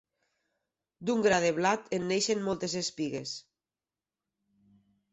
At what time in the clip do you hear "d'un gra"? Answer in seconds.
1.09-1.37